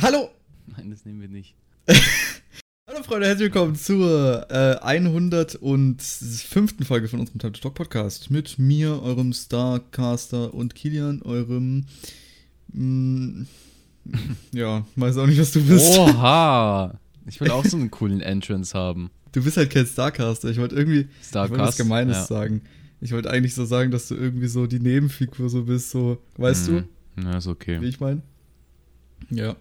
[0.00, 0.30] Hallo!
[0.66, 1.54] Nein, das nehmen wir nicht.
[2.88, 6.74] Hallo Freunde, herzlich willkommen zur äh, 105.
[6.86, 8.30] Folge von unserem Time to Talk Podcast.
[8.30, 11.84] Mit mir, eurem Starcaster und Kilian, eurem.
[12.72, 13.44] Mh,
[14.52, 15.98] ja, weiß auch nicht, was du bist.
[15.98, 16.98] Oha!
[17.26, 19.08] Ich will auch so einen coolen Entrance haben.
[19.30, 20.48] Du bist halt kein Starcaster.
[20.48, 21.78] Ich wollte irgendwie ich wollte was Starcast.
[21.78, 22.24] Gemeines ja.
[22.24, 22.62] sagen.
[23.00, 26.18] Ich wollte eigentlich so sagen, dass du irgendwie so die Nebenfigur so bist, so.
[26.36, 26.84] Weißt Mhm.
[27.22, 27.78] Ja, ist du, wie okay.
[27.84, 28.22] ich meine?
[29.32, 29.56] Ja.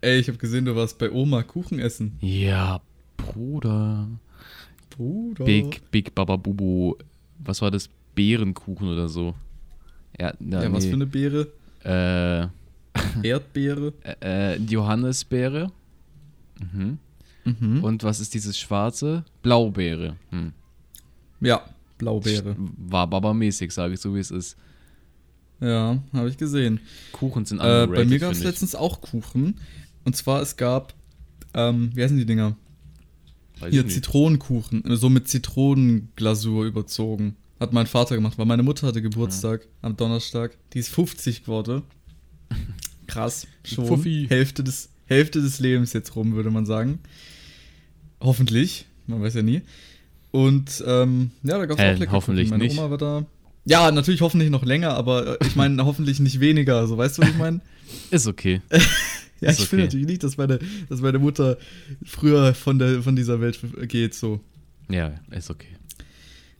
[0.00, 2.16] Ey, ich habe gesehen, du warst bei Oma Kuchen essen.
[2.20, 2.80] Ja,
[3.16, 4.08] Bruder.
[4.90, 5.44] Bruder.
[5.44, 6.94] Big, Big Baba Bubu.
[7.38, 7.88] Was war das?
[8.14, 9.34] Beerenkuchen oder so.
[10.18, 10.90] Ja, Ja, ja, was nee.
[10.90, 11.48] für eine Beere?
[11.84, 12.48] Äh,
[13.26, 13.92] Erdbeere.
[14.20, 15.70] äh, äh, Johannisbeere.
[16.72, 16.98] Mhm.
[17.44, 17.84] Mhm.
[17.84, 19.24] Und was ist dieses schwarze?
[19.42, 20.16] Blaubeere.
[20.30, 20.52] Hm.
[21.40, 21.62] Ja,
[21.98, 22.54] Blaubeere.
[22.58, 24.56] War Baba-mäßig, sage ich so, wie es ist.
[25.60, 26.80] Ja, habe ich gesehen.
[27.12, 29.60] Kuchen sind Äh, underrated, bei mir gab es letztens auch Kuchen.
[30.04, 30.94] Und zwar, es gab,
[31.54, 32.56] ähm, wie heißen die Dinger?
[33.60, 33.86] Weiß Hier.
[33.86, 34.84] Zitronenkuchen.
[34.90, 37.36] äh, So mit Zitronenglasur überzogen.
[37.58, 40.56] Hat mein Vater gemacht, weil meine Mutter hatte Geburtstag am Donnerstag.
[40.72, 41.82] Die ist 50 geworden.
[43.06, 43.46] Krass.
[43.64, 44.02] Schon.
[44.28, 47.00] Hälfte des, Hälfte des Lebens jetzt rum, würde man sagen.
[48.20, 48.86] Hoffentlich.
[49.06, 49.60] Man weiß ja nie.
[50.30, 52.58] Und ähm, ja, da gab es auch lecker hoffentlich Kuchen.
[52.58, 52.78] Meine nicht.
[52.78, 53.26] Oma war da.
[53.70, 56.88] Ja, natürlich hoffentlich noch länger, aber äh, ich meine hoffentlich nicht weniger.
[56.88, 57.60] So, weißt du, was ich meine?
[58.10, 58.60] Ist okay.
[59.42, 59.86] Ja, Ist ich will okay.
[59.86, 60.58] natürlich nicht, dass meine,
[60.90, 61.56] dass meine Mutter
[62.04, 64.38] früher von, der, von dieser Welt geht, so.
[64.90, 65.78] Ja, ist okay.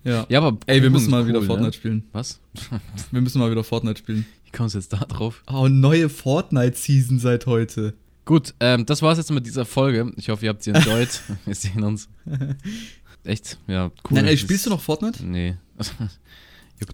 [0.02, 0.24] Ja.
[0.30, 1.72] Ja, aber Ey, wir müssen mal wieder cool, Fortnite Ne?
[1.74, 2.04] spielen.
[2.12, 2.40] Was?
[3.10, 4.24] Wir müssen mal wieder Fortnite spielen.
[4.46, 5.42] Wie kommst du jetzt da drauf?
[5.46, 7.92] Oh, neue Fortnite-Season seit heute.
[8.24, 10.10] Gut, ähm, das war's jetzt mit dieser Folge.
[10.16, 11.20] Ich hoffe, ihr habt sie enjoyed.
[11.44, 12.08] Wir sehen uns.
[13.24, 13.58] Echt?
[13.66, 14.14] Ja, cool.
[14.16, 15.22] Nein, ey, spielst du noch Fortnite?
[15.22, 15.56] Nee.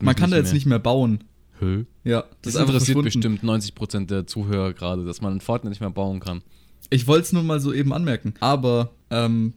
[0.01, 0.55] Man kann da jetzt mehr.
[0.55, 1.25] nicht mehr bauen.
[1.59, 1.85] Hö?
[2.05, 5.91] Ja, Das, einfach interessiert bestimmt 90% der Zuhörer gerade, dass man in Fortnite nicht mehr
[5.91, 6.43] bauen kann.
[6.91, 8.35] Ich wollte es nur mal so eben anmerken.
[8.41, 9.55] Aber, ähm,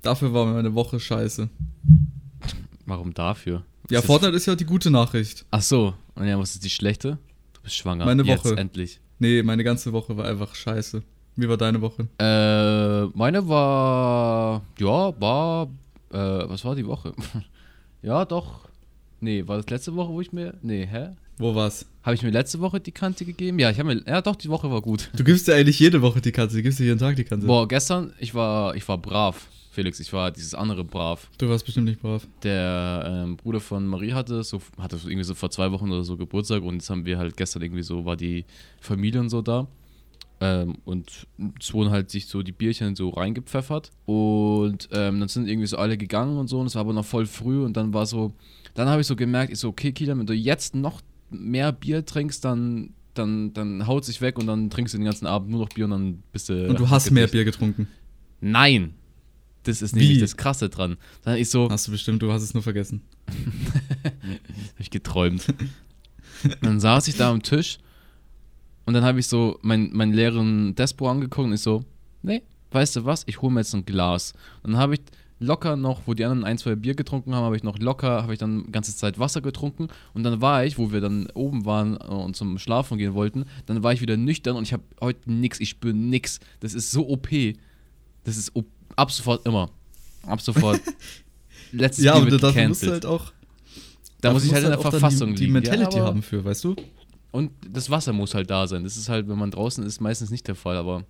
[0.00, 1.48] dafür war meine Woche scheiße.
[2.86, 3.64] Warum dafür?
[3.90, 5.44] Ja, Ist das- Fortnite ist ja die gute Nachricht.
[5.50, 5.94] Ach so.
[6.14, 7.18] Und ja, was ist die schlechte?
[7.52, 8.04] Du bist schwanger.
[8.06, 8.56] Meine Jetzt Woche.
[8.56, 9.00] endlich.
[9.18, 11.02] Nee, meine ganze Woche war einfach scheiße.
[11.36, 12.08] Wie war deine Woche?
[12.18, 14.62] Äh, meine war.
[14.78, 15.68] Ja, war.
[16.10, 16.16] Äh,
[16.48, 17.12] was war die Woche?
[18.02, 18.68] ja, doch.
[19.22, 20.54] Nee, war das letzte Woche, wo ich mir.
[20.62, 21.10] Nee, hä?
[21.38, 21.86] Wo war's?
[22.02, 23.56] Habe ich mir letzte Woche die Kante gegeben?
[23.60, 24.02] Ja, ich habe mir.
[24.04, 25.10] Ja, doch, die Woche war gut.
[25.16, 26.56] Du gibst ja eigentlich jede Woche die Katze.
[26.56, 27.46] Du gibst dir jeden Tag die Katze.
[27.46, 30.00] Boah, gestern, ich war, ich war brav, Felix.
[30.00, 31.28] Ich war dieses andere brav.
[31.38, 32.26] Du warst bestimmt nicht brav.
[32.42, 36.02] Der ähm, Bruder von Marie hatte so, hatte so irgendwie so vor zwei Wochen oder
[36.02, 38.44] so Geburtstag und jetzt haben wir halt gestern irgendwie so, war die
[38.80, 39.68] Familie und so da.
[40.42, 41.28] Ähm, und
[41.60, 43.92] es wurden halt sich so die Bierchen so reingepfeffert.
[44.06, 46.58] Und ähm, dann sind irgendwie so alle gegangen und so.
[46.58, 47.64] Und es war aber noch voll früh.
[47.64, 48.34] Und dann war so,
[48.74, 52.04] dann habe ich so gemerkt, ich so, okay, Kilian, wenn du jetzt noch mehr Bier
[52.04, 55.60] trinkst, dann, dann, dann haut sich weg und dann trinkst du den ganzen Abend nur
[55.60, 56.68] noch Bier und dann bist du.
[56.68, 57.28] Und du hast mehr.
[57.28, 57.86] Bier getrunken.
[58.40, 58.94] Nein!
[59.62, 60.00] Das ist Wie?
[60.00, 60.96] nämlich das Krasse dran.
[61.22, 63.02] Dann ich so, Hast du bestimmt, du hast es nur vergessen.
[63.28, 65.46] Hab ich geträumt.
[66.62, 67.78] dann saß ich da am Tisch
[68.84, 71.84] und dann habe ich so meinen mein leeren Despo angeguckt und ich so,
[72.22, 74.32] nee, weißt du was, ich hole mir jetzt ein Glas.
[74.62, 75.00] Und dann habe ich
[75.42, 78.32] locker noch, wo die anderen ein, zwei Bier getrunken haben, habe ich noch locker, habe
[78.32, 81.64] ich dann die ganze Zeit Wasser getrunken und dann war ich, wo wir dann oben
[81.66, 84.84] waren äh, und zum Schlafen gehen wollten, dann war ich wieder nüchtern und ich habe
[85.00, 86.40] heute nix, ich spüre nix.
[86.60, 87.28] Das ist so OP.
[88.24, 88.66] Das ist OP,
[88.96, 89.68] ab sofort immer.
[90.26, 90.80] Ab sofort.
[91.72, 93.04] Letztes Ja, aber wird dafür musst gecancelt.
[93.04, 93.32] du halt auch.
[94.20, 95.52] Da muss ich musst halt in der Verfassung die, die liegen.
[95.54, 96.76] Mentality ja, haben für, weißt du?
[97.32, 98.84] Und das Wasser muss halt da sein.
[98.84, 101.04] Das ist halt, wenn man draußen ist, meistens nicht der Fall, aber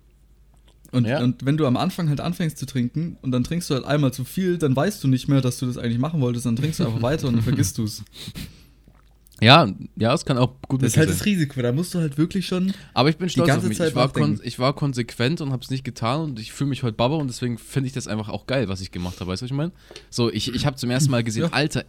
[0.91, 1.21] Und, Ja.
[1.21, 4.13] und wenn du am Anfang halt anfängst zu trinken und dann trinkst du halt einmal
[4.13, 6.79] zu viel, dann weißt du nicht mehr, dass du das eigentlich machen wolltest, dann trinkst
[6.79, 8.03] du einfach weiter und dann vergisst du es.
[9.41, 9.67] ja,
[9.97, 12.17] ja, es kann auch gut Das ist halt möglich das Risiko, da musst du halt
[12.17, 12.73] wirklich schon.
[12.93, 13.77] Aber ich bin stolz ganze auf mich.
[13.79, 14.11] Zeit Ich war,
[14.43, 17.27] ich war konsequent und habe es nicht getan und ich fühle mich heute Baba und
[17.27, 19.31] deswegen finde ich das einfach auch geil, was ich gemacht habe.
[19.31, 19.71] Weißt du, was ich meine?
[20.09, 21.49] So, ich, ich habe zum ersten Mal gesehen, Ja.
[21.51, 21.83] Alter,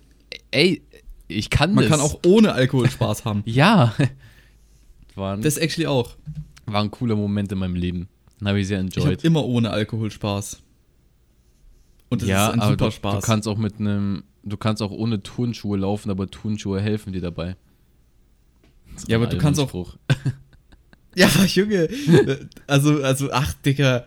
[0.50, 0.82] ey,
[1.28, 1.90] ich kann Man das.
[1.92, 3.42] kann auch ohne Alkohol Spaß haben.
[3.44, 3.94] Ja.
[5.14, 6.16] War ein, Das actually auch.
[6.66, 8.08] war ein cooler Moment in meinem Leben.
[8.40, 9.24] Den habe ich sehr Ich habe enjoyed.
[9.24, 10.60] immer ohne Alkohol Spaß.
[12.10, 13.14] Und das ja, ist ein aber super du, Spaß.
[13.20, 17.20] du kannst auch mit einem, du kannst auch ohne Turnschuhe laufen, aber Turnschuhe helfen dir
[17.20, 17.56] dabei.
[19.08, 19.96] Ja, aber du kannst auch-
[21.16, 21.88] Ja, Junge.
[22.66, 24.04] Also, also, ach, Digga.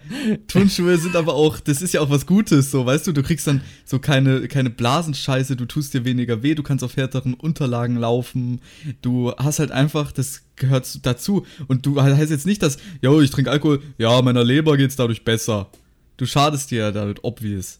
[0.48, 3.48] Turnschuhe sind aber auch, das ist ja auch was Gutes, so, weißt du, du kriegst
[3.48, 7.96] dann so keine, keine Blasenscheiße, du tust dir weniger weh, du kannst auf härteren Unterlagen
[7.96, 8.60] laufen,
[9.02, 11.46] du hast halt einfach, das gehört dazu.
[11.68, 15.24] Und du heißt jetzt nicht, dass, yo, ich trinke Alkohol, ja, meiner Leber geht's dadurch
[15.24, 15.70] besser.
[16.18, 17.78] Du schadest dir ja damit, obvious.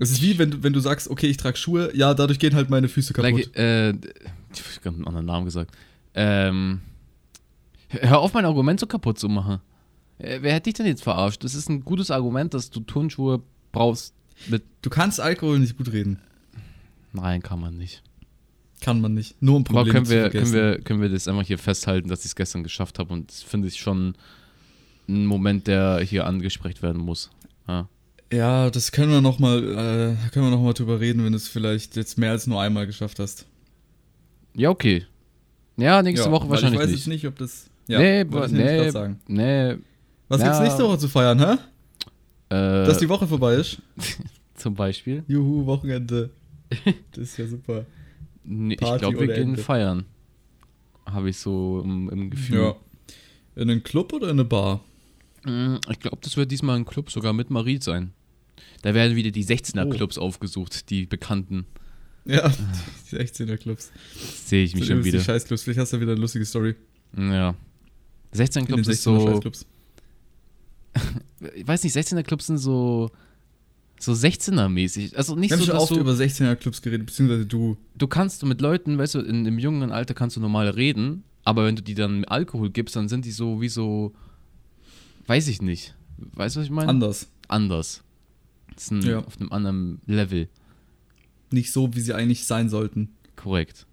[0.00, 2.54] Es ist wie, wenn du, wenn du sagst, okay, ich trage Schuhe, ja, dadurch gehen
[2.54, 3.32] halt meine Füße kaputt.
[3.32, 5.74] Like, äh, ich hab einen anderen Namen gesagt.
[6.14, 6.80] Ähm,
[7.88, 9.60] hör auf, mein Argument so kaputt zu machen.
[10.18, 11.44] Äh, wer hätte dich denn jetzt verarscht?
[11.44, 13.42] Das ist ein gutes Argument, dass du Turnschuhe
[13.72, 14.14] brauchst.
[14.82, 16.20] Du kannst Alkohol nicht gut reden.
[17.12, 18.02] Nein, kann man nicht.
[18.80, 19.40] Kann man nicht.
[19.42, 20.52] Nur um Aber Probleme können zu wir, vergessen.
[20.52, 23.30] können, wir, können wir das einfach hier festhalten, dass ich es gestern geschafft habe und
[23.30, 24.14] das finde ich schon
[25.08, 27.30] ein Moment, der hier angesprochen werden muss.
[27.66, 27.88] Ja.
[28.30, 31.36] Ja, das können wir noch mal, äh, können wir noch mal drüber reden, wenn du
[31.36, 33.46] es vielleicht jetzt mehr als nur einmal geschafft hast.
[34.54, 35.06] Ja, okay.
[35.78, 36.98] Ja, nächste ja, Woche wahrscheinlich Ich weiß nicht.
[37.00, 37.67] jetzt nicht, ob das.
[37.88, 39.18] Ja, nee, wollte ich nee, sagen.
[39.26, 39.76] nee.
[40.28, 40.46] Was Ja.
[40.48, 41.52] gibt's nächste Woche zu feiern, hä?
[42.50, 43.80] Äh, Dass die Woche vorbei ist.
[44.54, 45.24] zum Beispiel.
[45.26, 46.30] Juhu, Wochenende.
[47.12, 47.86] Das ist ja super.
[48.44, 49.62] Nee, ich glaube, wir gehen Ende.
[49.62, 50.04] feiern.
[51.06, 52.58] Habe ich so im, im Gefühl.
[52.60, 52.76] Ja.
[53.56, 54.84] In einen Club oder in eine Bar?
[55.44, 58.12] Mm, Ich glaube, das wird diesmal ein Club sogar mit Marie sein.
[58.82, 59.90] Da werden wieder die 16er Oh.
[59.90, 61.64] Clubs aufgesucht, die bekannten.
[62.26, 62.48] Ja,
[63.10, 63.90] die 16er Clubs.
[64.44, 65.20] Sehe ich mich schon Die wieder.
[65.20, 65.62] Scheißclubs.
[65.62, 66.74] Vielleicht hast du wieder eine lustige Story.
[67.16, 67.54] Ja.
[68.32, 69.50] 16 In den Clubs ist 16er so.
[71.54, 73.10] Ich weiß nicht, 16er Clubs sind so.
[74.00, 75.16] So 16er-mäßig.
[75.16, 77.76] Also nicht Wir so, schon dass oft du, über 16er Clubs geredet, beziehungsweise du.
[77.96, 81.64] du kannst mit Leuten, weißt du, in, im jungen Alter kannst du normal reden, aber
[81.64, 84.12] wenn du die dann Alkohol gibst, dann sind die so wie so.
[85.26, 85.96] Weiß ich nicht.
[86.16, 86.88] Weißt du, was ich meine?
[86.88, 87.28] Anders.
[87.48, 88.02] Anders.
[88.74, 89.18] Das ist ein, Ja.
[89.24, 90.48] auf einem anderen Level.
[91.50, 93.08] Nicht so, wie sie eigentlich sein sollten.
[93.34, 93.86] Korrekt.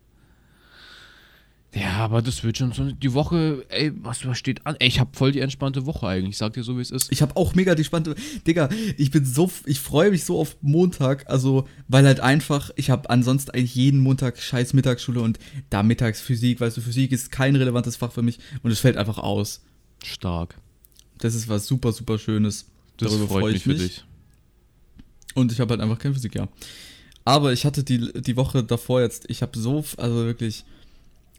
[1.75, 4.77] Ja, aber das wird schon so die Woche, ey, was, was steht an?
[4.80, 6.31] Ey, ich habe voll die entspannte Woche eigentlich.
[6.31, 7.12] Ich sag dir so, wie es ist.
[7.12, 8.16] Ich habe auch mega die spannende.
[8.48, 9.51] Digga, ich bin so.
[9.66, 11.30] Ich freue mich so auf Montag.
[11.30, 12.72] Also, weil halt einfach.
[12.77, 15.38] Ich habe ansonsten eigentlich jeden Montag scheiß Mittagsschule und
[15.69, 16.62] da mittags Physik.
[16.62, 19.62] Weißt du, Physik ist kein relevantes Fach für mich und es fällt einfach aus.
[20.01, 20.56] Stark.
[21.18, 22.68] Das ist was super, super Schönes.
[22.95, 23.81] Das Darüber freut freu mich ich für mich.
[23.81, 24.06] dich.
[25.33, 26.48] Und ich habe halt einfach keine Physik, ja.
[27.25, 30.63] Aber ich hatte die, die Woche davor jetzt, ich habe so, also wirklich,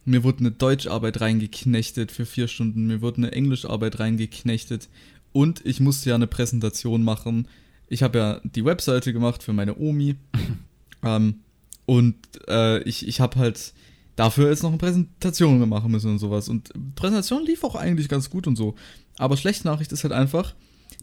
[0.07, 4.89] mir wurde eine Deutscharbeit reingeknechtet für vier Stunden, mir wurde eine Englischarbeit reingeknechtet
[5.33, 7.49] und ich musste ja eine Präsentation machen.
[7.89, 10.17] Ich habe ja die Webseite gemacht für meine Omi
[11.03, 11.41] ähm,
[11.87, 12.17] und
[12.49, 13.75] äh, ich, ich habe halt
[14.15, 16.49] dafür jetzt noch eine Präsentation machen müssen und sowas.
[16.49, 18.75] Und Präsentation lief auch eigentlich ganz gut und so.
[19.19, 20.55] Aber schlechte Nachricht ist halt einfach,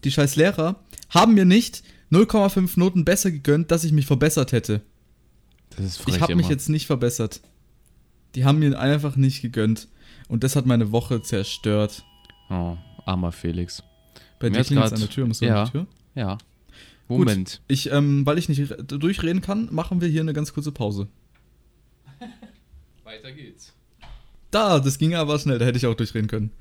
[0.04, 0.78] die scheiß Lehrer
[1.10, 4.82] haben mir nicht 0,5 Noten besser gegönnt, dass ich mich verbessert hätte.
[5.76, 7.42] Das ist frech Ich habe mich jetzt nicht verbessert.
[8.36, 9.88] Die haben mir einfach nicht gegönnt.
[10.28, 12.04] Und das hat meine Woche zerstört.
[12.50, 13.84] Oh, armer Felix.
[14.40, 15.62] Bei Mir dir klingelt grad- an der Tür, musst du ja.
[15.64, 15.88] an die Tür?
[16.16, 16.38] Ja.
[17.08, 17.62] Moment.
[17.68, 21.08] Ich, ähm, weil ich nicht re- durchreden kann, machen wir hier eine ganz kurze Pause.
[23.04, 23.74] Weiter geht's.
[24.52, 26.52] Da, das ging aber schnell, da hätte ich auch durchreden können.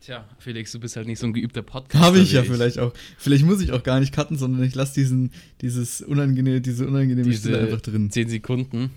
[0.00, 2.04] Tja, Felix, du bist halt nicht so ein geübter Podcaster.
[2.04, 2.92] Habe ich ja vielleicht auch.
[3.16, 5.30] Vielleicht muss ich auch gar nicht cutten, sondern ich lasse diesen,
[5.62, 8.10] dieses unangenehme, diese unangenehme Diese Stille einfach drin.
[8.10, 8.90] 10 Sekunden.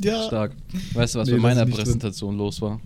[0.00, 0.22] Ja.
[0.26, 0.52] Stark.
[0.94, 1.84] Weißt du, was Nee, bei meiner nicht drin.
[1.84, 2.80] Präsentation los war?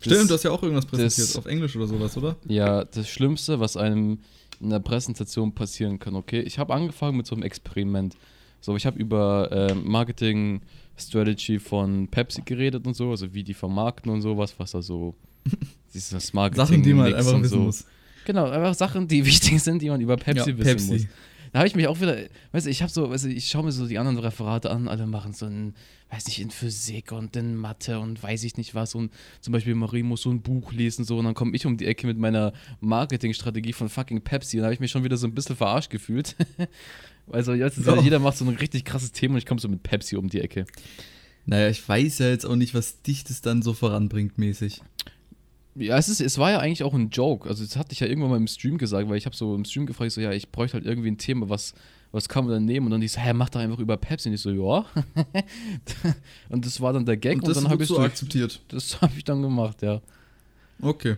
[0.00, 2.36] Stimmt, du hast ja auch irgendwas präsentiert, das- auf Englisch oder sowas, oder?
[2.46, 4.18] Ja, das Schlimmste, was einem
[4.60, 6.40] in der Präsentation passieren kann, okay?
[6.40, 8.16] Ich habe angefangen mit so einem Experiment.
[8.60, 10.60] So, ich habe über äh, Marketing
[10.96, 15.14] Strategy von Pepsi geredet und so, also wie die vermarkten und sowas, was da so
[15.94, 17.58] dieses Marketing Sachen, die man einfach wissen so.
[17.60, 17.84] muss.
[18.24, 20.92] Genau, einfach Sachen, die wichtig sind, die man über Pepsi Ja, wissen Pepsi.
[20.92, 21.06] muss.
[21.52, 22.16] Da habe ich mich auch wieder,
[22.52, 24.88] weißt du, ich habe so, weißt du, ich schaue mir so die anderen Referate an,
[24.88, 25.74] alle machen so ein,
[26.10, 29.74] weiß nicht, in Physik und in Mathe und weiß ich nicht was und zum Beispiel
[29.74, 32.18] Marie muss so ein Buch lesen so und dann komme ich um die Ecke mit
[32.18, 35.56] meiner Marketingstrategie von fucking Pepsi und da habe ich mich schon wieder so ein bisschen
[35.56, 36.36] verarscht gefühlt.
[37.30, 38.00] also jetzt ist Ja.
[38.00, 40.40] jeder macht so ein richtig krasses Thema und ich komme so mit Pepsi um die
[40.40, 40.66] Ecke.
[41.46, 44.82] Naja, ich weiß ja jetzt auch nicht, was dich das dann so voranbringt, mäßig.
[45.78, 47.48] Ja, es, ist, es war ja eigentlich auch ein Joke.
[47.48, 49.64] Also, das hatte ich ja irgendwann mal im Stream gesagt, weil ich habe so im
[49.64, 51.74] Stream gefragt, so, ja, ich bräuchte halt irgendwie ein Thema, was,
[52.12, 52.86] was kann man dann nehmen?
[52.86, 54.28] Und dann die so, hä, mach doch einfach über Pepsi.
[54.28, 54.86] Und ich so, ja.
[56.48, 57.36] und das war dann der Gag.
[57.36, 58.60] Und Und, das dann wird habe ich so akzeptiert.
[58.68, 60.00] das habe ich dann gemacht, ja.
[60.80, 61.16] Okay.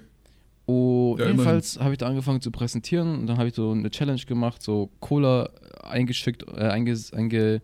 [0.67, 3.91] Und Ja, jedenfalls habe ich da angefangen zu präsentieren und dann habe ich so eine
[3.91, 5.51] Challenge gemacht, so Cola
[5.83, 7.61] eingeschickt, äh, einge, einge,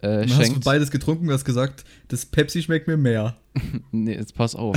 [0.00, 3.36] äh, Dann hast du beides getrunken, du hast gesagt, das Pepsi schmeckt mir mehr.
[3.90, 4.76] Nee, jetzt pass auf.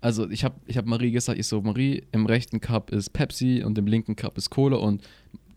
[0.00, 3.62] Also ich habe ich hab Marie gesagt, ich so, Marie, im rechten Cup ist Pepsi
[3.64, 5.02] und im linken Cup ist Cola und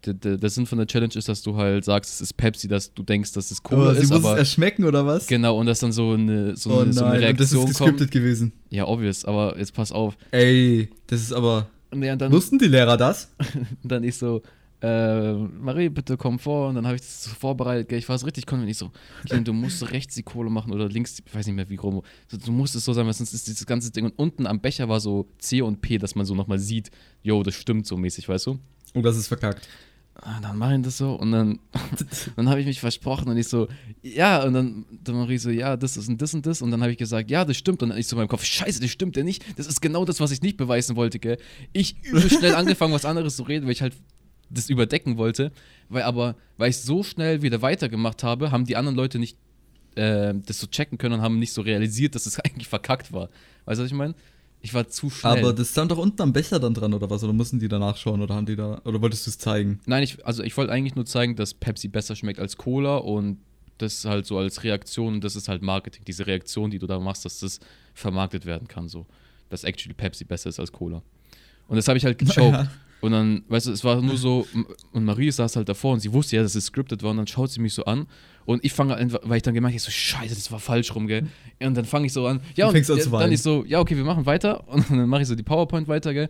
[0.06, 3.04] der, Sinn von der Challenge ist, dass du halt sagst, es ist Pepsi, dass du
[3.04, 5.28] denkst, dass es Cola aber sie ist, muss aber es erschmecken, oder was?
[5.28, 7.54] genau, und dass dann so eine, so oh eine, so eine nein, und das ist
[7.54, 8.12] Reaktion gescriptet kommt.
[8.12, 8.54] gewesen.
[8.70, 10.18] Ja, obvious, aber jetzt pass auf.
[10.32, 11.68] Ey, das ist aber.
[11.94, 13.32] Ja, dann, Wussten die Lehrer das?
[13.38, 14.42] Und dann ich so,
[14.82, 16.70] äh, Marie, bitte komm vor.
[16.70, 17.90] Und dann habe ich das so vorbereitet.
[17.90, 18.72] gell, Ich war so richtig konfident.
[18.72, 18.92] Ich so,
[19.26, 22.02] Kilian, du musst rechts die Kohle machen oder links, ich weiß nicht mehr wie rum.
[22.28, 24.06] So, du musst es so sein, weil sonst ist dieses ganze Ding.
[24.06, 26.90] Und unten am Becher war so C und P, dass man so nochmal sieht,
[27.22, 28.60] yo, das stimmt so mäßig, weißt du?
[28.94, 29.68] Oh, das ist verkackt.
[30.16, 31.60] ah, dann mache ich das so und dann,
[32.36, 33.68] dann habe ich mich versprochen und ich so,
[34.02, 36.82] ja, und dann, dann ich so, ja, das ist und das und das und dann
[36.82, 38.90] habe ich gesagt, ja, das stimmt und dann ich so in meinem Kopf, scheiße, das
[38.90, 41.38] stimmt ja nicht, das ist genau das, was ich nicht beweisen wollte, gell.
[41.72, 43.96] Ich übel schnell angefangen, was anderes zu reden, weil ich halt
[44.54, 45.52] das überdecken wollte,
[45.90, 49.38] weil aber, weil ich so schnell wieder weitergemacht habe, haben die anderen Leute nicht
[49.96, 53.30] äh, das so checken können und haben nicht so realisiert, dass es eigentlich verkackt war.
[53.66, 54.16] Weißt du, was ich meine?
[54.64, 55.40] Ich war zu schnell.
[55.40, 57.24] Aber das stand doch unten am Becher dann dran oder was?
[57.24, 59.80] Oder mussten die danach schauen oder haben die da oder wolltest du es zeigen?
[59.88, 63.40] Nein, ich, also ich wollte eigentlich nur zeigen, dass Pepsi besser schmeckt als Cola und
[63.80, 67.26] das halt so als Reaktion, das ist halt Marketing, diese Reaktion, die du da machst,
[67.26, 67.60] dass das
[67.96, 69.08] vermarktet werden kann, so.
[69.50, 71.02] Dass actually Pepsi besser ist als Cola.
[71.68, 72.54] Und das habe ich halt gechoked.
[72.54, 72.72] Ja.
[73.02, 74.48] Und dann, weißt du, es war nur so,
[74.92, 77.28] und Marie saß halt davor und sie wusste ja, dass es scripted war und dann
[77.28, 78.08] schaut sie mich so an
[78.46, 81.08] und ich fange an, weil ich dann gemerkt habe, so, scheiße, das war falsch rum,
[81.08, 81.28] gell.
[81.60, 84.04] Und dann fange ich so an, ja, und an dann ich so, ja, okay, wir
[84.04, 86.30] machen weiter und dann mache ich so die PowerPoint weiter, gell.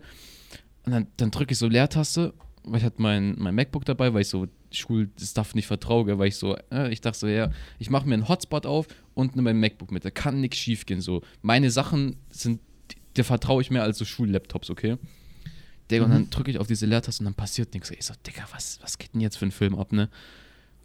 [0.84, 2.32] Und dann, dann drücke ich so Leertaste,
[2.64, 6.28] weil ich hatte mein, mein MacBook dabei, weil ich so Schulstuff nicht vertraue, gell, weil
[6.28, 9.52] ich so, äh, ich dachte so, ja, ich mache mir einen Hotspot auf und nehme
[9.52, 11.22] mein MacBook mit, da kann nichts schief gehen, so.
[11.42, 12.60] Meine Sachen sind,
[13.16, 14.96] der vertraue ich mehr als so Schullaptops, okay.
[15.92, 16.14] Digga, und Mhm.
[16.14, 17.90] dann drücke ich auf diese Leertaste und dann passiert nichts.
[17.90, 20.08] Ich so, Digga, was, was geht denn jetzt für ein Film ab, ne?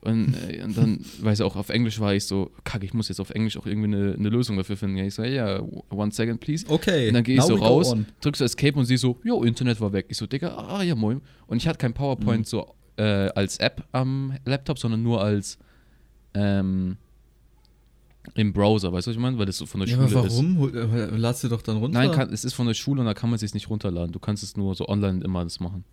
[0.01, 3.09] Und, äh, und dann, weil es auch auf Englisch war, ich so, kacke, ich muss
[3.09, 4.97] jetzt auf Englisch auch irgendwie eine, eine Lösung dafür finden.
[4.97, 5.59] Ich so, ja,
[5.89, 6.65] one second, please.
[6.69, 7.07] Okay.
[7.07, 8.05] Und dann gehe ich so raus, on.
[8.21, 10.05] drückst so Escape und sie so, jo, Internet war weg.
[10.09, 11.21] Ich so, Digga, ah ja, moin.
[11.47, 12.43] Und ich hatte kein PowerPoint Mhm.
[12.45, 15.57] so äh, als App am Laptop, sondern nur als
[16.35, 16.97] ähm,
[18.35, 19.37] im Browser, weißt du, was ich meine?
[19.37, 20.33] Weil das so von der Ja, Schule aber ist.
[20.33, 20.75] warum?
[20.75, 21.97] Äh, Ladst du doch dann runter?
[21.99, 24.11] Nein, kann, es ist von der Schule und da kann man es sich nicht runterladen.
[24.11, 25.83] Du kannst es nur so online immer das machen.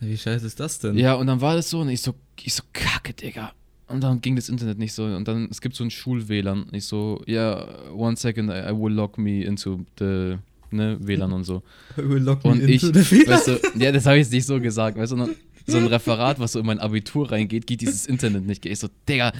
[0.00, 0.96] Wie scheiße ist das denn?
[0.98, 3.52] Ja, und dann war das so und ich so, ich so, kacke, Digga.
[3.86, 5.04] Und dann ging das Internet nicht so.
[5.04, 6.66] Und dann, es gibt so ein Schul-WLAN.
[6.72, 10.36] Ich so, ja, one second, I, I will log me into the
[10.70, 11.62] ne, WLAN und so.
[11.96, 13.28] Will lock me Und ich, into the Fehler.
[13.36, 15.36] weißt du, ja, das habe ich jetzt nicht so gesagt, weißt du, sondern
[15.66, 18.66] so ein Referat, was so in mein Abitur reingeht, geht dieses Internet nicht.
[18.66, 19.32] Ich so, Digga,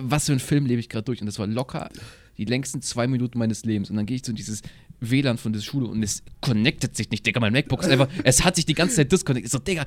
[0.00, 1.20] was für ein Film lebe ich gerade durch?
[1.20, 1.90] Und das war locker
[2.38, 3.90] die längsten zwei Minuten meines Lebens.
[3.90, 4.62] Und dann gehe ich zu dieses
[5.00, 7.40] WLAN von der Schule und es connectet sich nicht, Digga.
[7.40, 9.46] Mein MacBook ist einfach, es hat sich die ganze Zeit disconnected.
[9.46, 9.84] Ich so, Digga,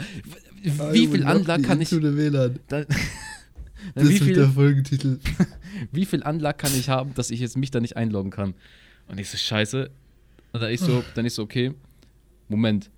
[0.92, 2.60] wie viel Anlag kann ich, WLAN.
[2.68, 2.86] da,
[3.96, 5.20] Das wie, ist der viel, Folgentitel.
[5.92, 8.54] wie viel Anlag kann ich haben, dass ich jetzt mich da nicht einloggen kann?
[9.08, 9.90] Und ich so, scheiße.
[10.52, 11.74] Und dann ich so, dann ich so, okay,
[12.50, 12.90] Moment.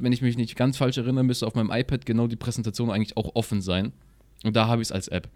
[0.00, 3.16] Wenn ich mich nicht ganz falsch erinnere, müsste auf meinem iPad genau die Präsentation eigentlich
[3.16, 3.92] auch offen sein.
[4.44, 5.28] Und da habe ich es als App.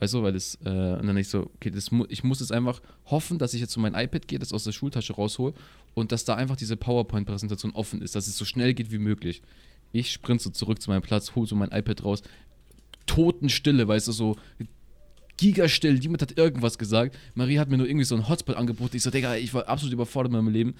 [0.00, 2.52] Weißt du, weil das, äh, und dann ich so, okay, das mu ich muss jetzt
[2.52, 5.54] einfach hoffen, dass ich jetzt zu meinem iPad gehe, das aus der Schultasche raushol
[5.94, 9.42] und dass da einfach diese PowerPoint-Präsentation offen ist, dass es so schnell geht wie möglich.
[9.90, 12.22] Ich sprint so zurück zu meinem Platz, hol so mein iPad raus,
[13.06, 14.36] Totenstille, weißt du, so
[15.38, 17.16] gigastill, niemand hat irgendwas gesagt.
[17.34, 18.96] Marie hat mir nur irgendwie so einen Hotspot angeboten.
[18.96, 20.74] Ich so, Digga, ich war absolut überfordert mit meinem Leben.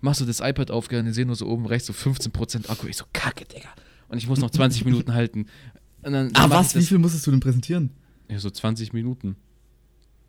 [0.00, 2.86] Machst du das iPad auf, und ich sehe nur so oben rechts so 15% Akku.
[2.86, 3.68] Ich so, kacke, Digga.
[4.08, 5.46] Und ich muss noch 20 Minuten halten.
[6.02, 6.74] Und dann, Ah, was?
[6.76, 7.90] Wie viel musstest du denn präsentieren?
[8.30, 9.36] Ja, so 20 Minuten.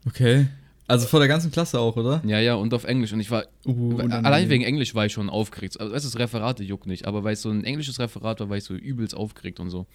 [0.07, 0.47] Okay.
[0.87, 2.21] Also vor der ganzen Klasse auch, oder?
[2.25, 3.13] Ja, ja, und auf Englisch.
[3.13, 5.79] Und ich war, Uh, weil- allein wegen Englisch war ich schon aufgeregt.
[5.79, 8.49] Also, weißt du, das Referat juckt nicht, aber weil es so ein englisches Referat war,
[8.49, 9.85] war ich so übelst aufgeregt und so.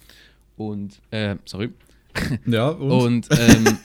[0.55, 1.71] Und, äh, sorry.
[2.45, 2.91] Ja, und?
[2.91, 3.77] Und ähm,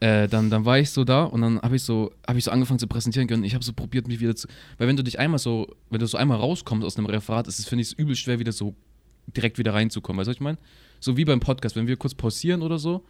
[0.00, 2.50] äh, dann, dann war ich so da und dann habe ich so habe ich so
[2.50, 3.44] angefangen zu präsentieren können.
[3.44, 6.06] Ich habe so probiert mich wieder zu, weil wenn du dich einmal so, wenn du
[6.06, 8.74] so einmal rauskommst aus einem Referat, ist es finde ich so übel schwer wieder so
[9.36, 10.18] direkt wieder reinzukommen.
[10.18, 10.58] Weißt du, was ich meine?
[11.00, 13.04] So wie beim Podcast, wenn wir kurz pausieren oder so,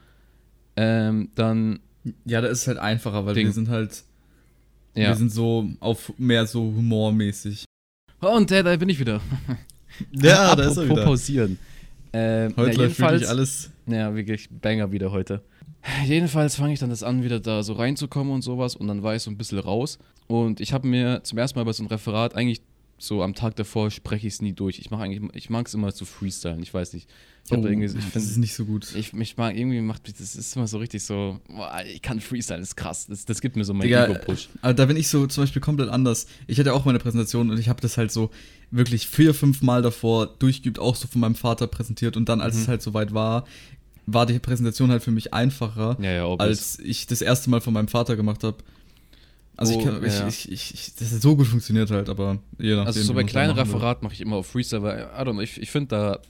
[0.76, 1.80] ähm, dann
[2.25, 3.47] ja, da ist es halt einfacher, weil Ding.
[3.47, 4.02] wir sind halt,
[4.97, 5.09] ja.
[5.09, 7.64] wir sind so auf mehr so humormäßig.
[8.20, 9.20] Und äh, da bin ich wieder.
[10.12, 11.04] Ja, da ist er wieder.
[11.04, 11.59] pausieren.
[12.12, 13.70] Ähm, Heute ja, läuft wirklich alles.
[13.87, 15.42] Ja, wirklich Banger wieder heute.
[16.07, 19.15] Jedenfalls fange ich dann das an, wieder da so reinzukommen und sowas und dann war
[19.15, 19.99] ich so ein bisschen raus.
[20.27, 22.61] Und ich habe mir zum ersten Mal bei so einem Referat eigentlich
[23.03, 24.79] so am Tag davor spreche ich es nie durch.
[24.79, 26.62] Ich mache eigentlich, ich mag es immer zu freestylen.
[26.62, 27.09] Ich weiß nicht.
[27.47, 28.95] Ich habe Oh, irgendwie, ich das ist finde, nicht so gut.
[28.95, 32.62] ich mich mag irgendwie macht das ist immer so richtig so, boah, ich kann freestylen,
[32.62, 33.07] ist krass.
[33.07, 34.50] Das, das gibt mir so meinen Ego-Push.
[34.61, 36.27] Aber da bin ich so zum Beispiel komplett anders.
[36.47, 38.29] Ich hatte auch meine Präsentation und ich habe das halt so
[38.71, 42.19] wirklich vier, fünf Mal davor durchgeübt, auch so von meinem Vater präsentiert.
[42.19, 42.62] Und dann, als Mhm.
[42.62, 43.47] es halt soweit war,
[44.12, 47.73] war die Präsentation halt für mich einfacher, Ja, ja, als ich das erste Mal von
[47.75, 48.59] meinem Vater gemacht habe.
[49.57, 50.26] Also Oh, ich, kann, ja.
[50.29, 52.87] ich, ich, ich, das hat so gut funktioniert halt, aber je nachdem.
[52.87, 53.52] Also so bei kleinen.
[53.55, 56.21] Referaten mache ich immer auf Freestyle, weil, I don't know, ich, ich finde da,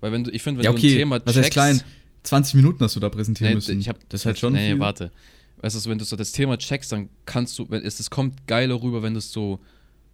[0.00, 1.80] weil wenn du, ich finde, wenn Ja, du okay, ein Thema was heißt klein?
[2.24, 3.80] 20 Minuten hast du da präsentieren Nee, müssen.
[3.80, 4.78] ich hab, das ist halt schon Nee, viel.
[4.80, 5.10] warte.
[5.58, 8.46] Weißt du, wenn du so das Thema checkst, dann kannst du, wenn es, es kommt
[8.46, 9.58] geiler rüber, wenn du es so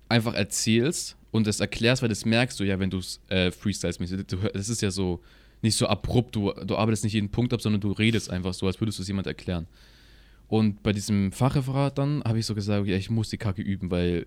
[0.09, 3.97] einfach erzählst und es erklärst, weil das merkst du ja, wenn du es äh, freestyles.
[3.99, 5.21] Du hör- Das ist ja so
[5.63, 8.67] nicht so abrupt, du, du arbeitest nicht jeden Punkt ab, sondern du redest einfach so,
[8.67, 9.67] als würdest du es jemand erklären.
[10.49, 13.91] Und bei diesem Fachreferat dann habe ich so gesagt, ja, ich muss die Kacke üben,
[13.91, 14.27] weil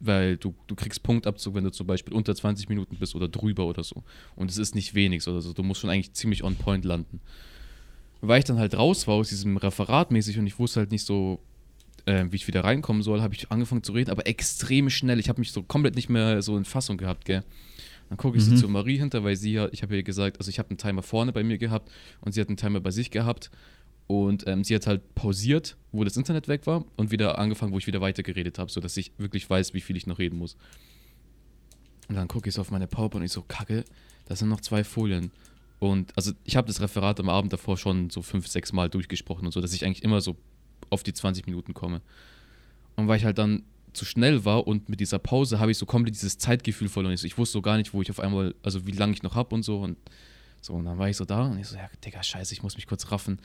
[0.00, 3.66] weil du, du kriegst Punktabzug, wenn du zum Beispiel unter 20 Minuten bist oder drüber
[3.66, 4.04] oder so.
[4.36, 5.52] Und es ist nicht wenig oder so.
[5.52, 7.20] Du musst schon eigentlich ziemlich on point landen.
[8.20, 11.04] Weil ich dann halt raus war aus diesem Referat mäßig und ich wusste halt nicht
[11.04, 11.40] so,
[12.06, 15.18] äh, wie ich wieder reinkommen soll, habe ich angefangen zu reden, aber extrem schnell.
[15.20, 17.44] Ich habe mich so komplett nicht mehr so in Fassung gehabt, gell.
[18.08, 18.56] Dann gucke ich Mhm.
[18.56, 20.78] so zu Marie hinter, weil sie hat, ich habe ihr gesagt, also ich habe einen
[20.78, 23.50] Timer vorne bei mir gehabt und sie hat einen Timer bei sich gehabt.
[24.06, 27.78] Und ähm, sie hat halt pausiert, wo das Internet weg war und wieder angefangen, wo
[27.78, 30.56] ich wieder weitergeredet habe, sodass ich wirklich weiß, wie viel ich noch reden muss.
[32.08, 33.84] Und dann gucke ich so auf meine PowerPoint und ich so, kacke,
[34.24, 35.30] das sind noch zwei Folien.
[35.78, 39.44] Und also ich habe das Referat am Abend davor schon so fünf, sechs Mal durchgesprochen
[39.44, 40.36] und so, dass ich eigentlich immer so
[40.88, 42.00] auf die 20 Minuten komme.
[42.96, 43.62] Und weil ich halt dann
[43.98, 47.14] zu schnell war und mit dieser Pause habe ich so komplett dieses Zeitgefühl verloren.
[47.14, 49.22] Ich, so, ich wusste so gar nicht, wo ich auf einmal, also wie lange ich
[49.22, 49.80] noch habe und so.
[49.80, 49.98] Und
[50.60, 52.76] so, und dann war ich so da und ich so, ja, Digga, scheiße, ich muss
[52.76, 53.40] mich kurz raffen.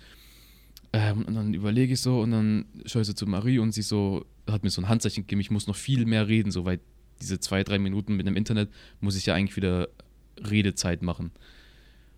[0.93, 3.81] Ähm, und dann überlege ich so und dann schaue ich so zu Marie und sie
[3.81, 6.79] so, hat mir so ein Handzeichen gegeben, ich muss noch viel mehr reden, so, weil
[7.19, 8.69] diese zwei, drei Minuten mit dem Internet
[8.99, 9.89] muss ich ja eigentlich wieder
[10.37, 11.31] Redezeit machen.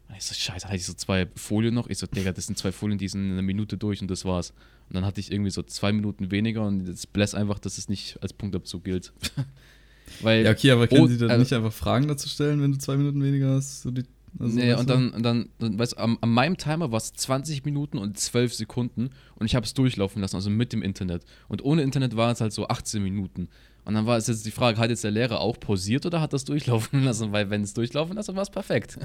[0.07, 1.87] Und ich so, scheiße, hatte ich so zwei Folien noch.
[1.87, 4.25] Ich so, Digga, das sind zwei Folien, die sind in einer Minute durch und das
[4.25, 4.53] war's.
[4.89, 7.89] Und dann hatte ich irgendwie so zwei Minuten weniger und jetzt bläst einfach, dass es
[7.89, 9.13] nicht als Punktabzug gilt.
[10.21, 12.71] Weil, Ja, okay, aber können Oh, sie dann äh, nicht einfach Fragen dazu stellen, wenn
[12.71, 13.81] du zwei Minuten weniger hast?
[13.81, 14.03] So die,
[14.37, 17.13] also, nee, und dann, und dann, dann weißt du, am, an meinem Timer war es
[17.13, 21.23] 20 Minuten und 12 Sekunden und ich habe es durchlaufen lassen, also mit dem Internet.
[21.47, 23.49] Und ohne Internet war es halt so 18 Minuten.
[23.85, 26.33] Und dann war es jetzt die Frage, hat jetzt der Lehrer auch pausiert oder hat
[26.33, 27.31] das durchlaufen lassen?
[27.31, 28.99] Weil wenn es durchlaufen lassen, war es perfekt.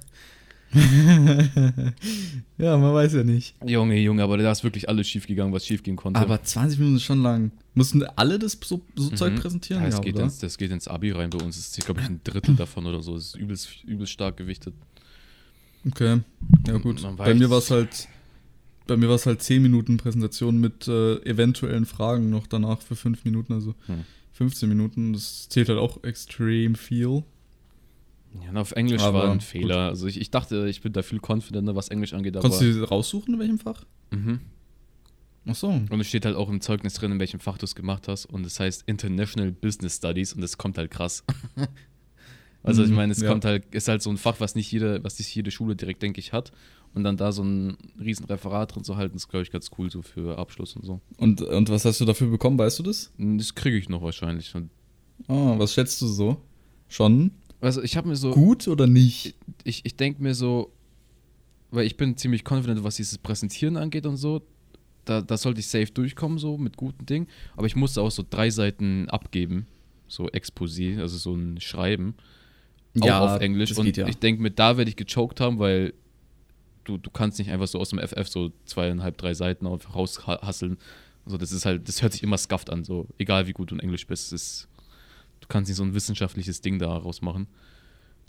[2.59, 3.55] ja, man weiß ja nicht.
[3.67, 6.21] Junge, Junge, aber da ist wirklich alles schief gegangen, was schief gehen konnte.
[6.21, 7.51] Aber 20 Minuten ist schon lang.
[7.75, 9.83] Mussten alle das so, so Zeug präsentieren?
[9.83, 9.91] Mhm.
[9.91, 11.57] Ja, das, Ja, geht ins, das geht ins Abi rein bei uns.
[11.57, 13.15] Das ist, glaube ich, ein Drittel davon oder so.
[13.15, 14.75] Das ist übelst, übelst stark gewichtet.
[15.89, 16.21] Okay,
[16.67, 17.03] ja gut.
[17.17, 18.07] Bei mir war es halt,
[18.87, 22.97] bei mir war es halt 10 Minuten Präsentation mit äh, eventuellen Fragen noch danach für
[22.97, 24.05] 5 Minuten, also Hm.
[24.35, 25.13] 15 Minuten.
[25.15, 27.25] Das zählt halt auch extrem viel.
[28.45, 29.43] Ja, auf Englisch Aber war ein gut.
[29.43, 29.89] Fehler.
[29.89, 32.35] Also ich, ich dachte, ich bin da viel confidenter, was Englisch angeht.
[32.39, 33.85] Konntest du raussuchen, in welchem Fach?
[34.11, 34.41] mhm.
[35.47, 35.69] Ach so.
[35.69, 38.27] Und es steht halt auch im Zeugnis drin, in welchem Fach du es gemacht hast.
[38.27, 41.25] Und es heißt International Business Studies und das kommt halt krass.
[42.63, 43.29] also ich Mhm, meine, es ja.
[43.29, 46.03] kommt halt, ist halt so ein Fach, was nicht jede, was nicht jede Schule direkt,
[46.03, 46.53] denke ich, hat.
[46.93, 49.91] Und dann da so ein riesen Referat drin zu halten, ist, glaube ich, ganz cool
[49.91, 51.01] so für Abschluss und so.
[51.17, 53.11] Und, und was hast du dafür bekommen, weißt du das?
[53.17, 54.53] Das kriege ich noch wahrscheinlich.
[55.27, 56.37] Ah, was schätzt du so?
[56.89, 57.31] Schon?
[57.61, 59.35] Also ich habe mir so, Gut oder nicht?
[59.65, 60.73] ich, ich denke mir so,
[61.71, 64.43] weil ich bin ziemlich confident, was dieses Präsentieren angeht und so.
[65.05, 67.27] Da, da sollte ich safe durchkommen, so mit guten Dingen.
[67.57, 69.67] Aber ich musste auch so drei Seiten abgeben,
[70.09, 72.15] so Exposé, also so ein Schreiben.
[73.01, 73.77] Auch auf Englisch.
[73.77, 74.09] Und geht ja.
[74.09, 75.95] ich denke mir, da werde ich gechoked haben, weil
[76.85, 80.79] du, du kannst nicht einfach so aus dem FF so zweieinhalb, drei Seiten raushasseln.
[81.25, 83.75] Also das ist halt, das hört sich immer scuffed an, so egal wie gut du
[83.77, 84.33] in Englisch bist.
[84.33, 84.69] Ist,
[85.41, 87.47] du kannst nicht so ein wissenschaftliches Ding daraus machen.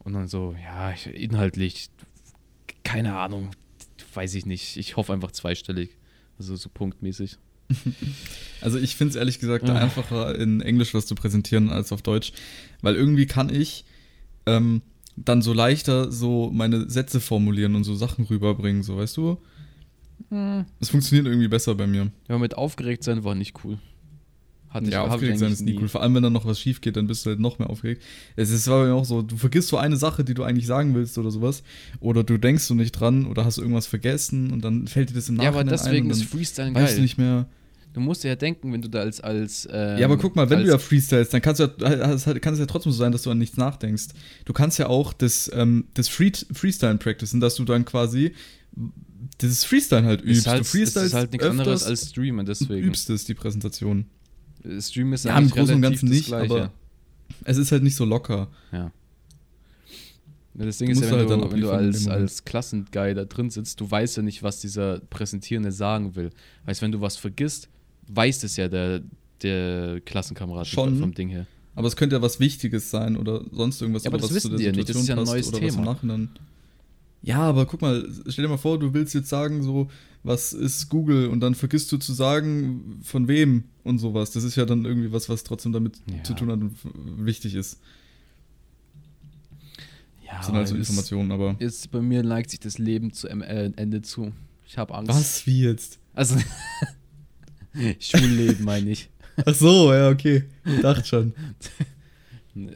[0.03, 1.89] Und dann so, ja, ich, inhaltlich,
[2.83, 3.51] keine Ahnung,
[4.13, 4.77] weiß ich nicht.
[4.77, 5.97] Ich hoffe einfach zweistellig.
[6.39, 7.37] Also so punktmäßig.
[8.61, 9.73] Also ich finde es ehrlich gesagt Ah.
[9.75, 12.31] einfacher, in Englisch was zu präsentieren als auf Deutsch.
[12.83, 13.85] Weil irgendwie kann ich
[14.45, 14.83] ähm,
[15.15, 19.37] dann so leichter so meine Sätze formulieren und so Sachen rüberbringen, so weißt du?
[20.79, 22.11] Es funktioniert irgendwie besser bei mir.
[22.29, 23.79] Ja, mit aufgeregt sein war nicht cool.
[24.71, 25.89] Hatte ja, ich aufgeregt sein ist nie cool.
[25.89, 28.01] Vor allem, wenn dann noch was schief geht, dann bist du halt noch mehr aufgeregt.
[28.37, 31.17] Es ist aber auch so, du vergisst so eine Sache, die du eigentlich sagen willst
[31.17, 31.61] oder sowas.
[31.99, 35.27] Oder du denkst so nicht dran oder hast irgendwas vergessen und dann fällt dir das
[35.27, 36.95] im Ja, Nachhinein aber deswegen ein und ist Freestyle weißt geil.
[36.95, 37.47] du nicht mehr.
[37.93, 39.19] Du musst ja denken, wenn du da als.
[39.19, 42.25] als ähm, Ja, aber guck mal, wenn du ja freestylst, dann kannst du ja, hast
[42.25, 44.05] halt- kann es ja trotzdem so sein, dass du an nichts nachdenkst.
[44.45, 48.31] Du kannst ja auch das, ähm, das Free Freestyle practicen, dass du dann quasi
[49.41, 50.37] dieses Freestyle halt übst.
[50.41, 52.87] Ist halt, du freestylst ist halt nichts anderes als Streamen, deswegen.
[52.87, 54.05] übst es, die Präsentation.
[54.79, 56.53] Stream ist Ja, im Großen und Ganzen nicht, Gleiche.
[56.53, 56.71] aber
[57.45, 58.47] es ist halt nicht so locker.
[58.71, 58.91] Ja.
[60.53, 63.79] Das Ding ist ja, wenn, halt du, wenn du als, als Klassenguy da drin sitzt,
[63.79, 66.29] du weißt ja nicht, was dieser Präsentierende sagen will.
[66.65, 67.69] Weißt, wenn du was vergisst,
[68.07, 69.01] weiß es ja der,
[69.41, 70.99] der Klassenkamerad Schon.
[70.99, 71.47] vom Ding her.
[71.73, 74.57] Aber es könnte ja was Wichtiges sein oder sonst irgendwas, Ja, aber das was wissen
[74.57, 75.97] die ja nicht, das ist ja ein neues Thema.
[77.23, 79.89] Ja, aber guck mal, stell dir mal vor, du willst jetzt sagen, so,
[80.23, 84.31] was ist Google und dann vergisst du zu sagen, von wem und sowas.
[84.31, 86.23] Das ist ja dann irgendwie was, was trotzdem damit Ja.
[86.23, 86.75] zu tun hat und
[87.25, 87.79] wichtig ist.
[90.25, 91.55] Ja, Das sind also ist, Informationen, aber.
[91.59, 94.31] ist bei mir neigt sich das Leben zu äh, Ende zu.
[94.65, 95.09] Ich habe Angst.
[95.11, 95.45] Was?
[95.45, 95.99] Wie jetzt?
[96.13, 96.37] Also
[97.99, 99.09] Schulleben meine ich.
[99.45, 100.45] Ach so, ja, okay.
[100.65, 101.33] Ich dachte schon.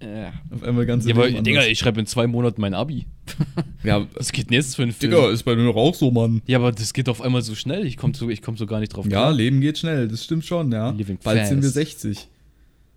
[0.00, 3.06] Ja, Auf einmal ganz ja aber Digga, ich schreibe in zwei Monaten mein Abi.
[3.82, 5.12] Ja, Was geht denn jetzt für ein Film?
[5.12, 6.40] Digga, ist bei mir doch auch so, Mann.
[6.46, 7.84] Ja, aber das geht auf einmal so schnell.
[7.86, 10.44] Ich komme so, ich komm so gar nicht drauf Ja, Leben geht schnell, das stimmt
[10.44, 10.90] schon, ja.
[10.90, 11.50] Living Bald fast.
[11.50, 12.28] sind wir 60.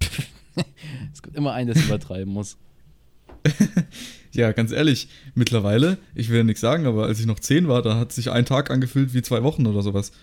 [1.13, 2.57] Es gibt immer einen, der es übertreiben muss.
[4.33, 7.81] Ja, ganz ehrlich, mittlerweile, ich will ja nichts sagen, aber als ich noch 10 war,
[7.81, 10.13] da hat sich ein Tag angefühlt wie zwei Wochen oder sowas.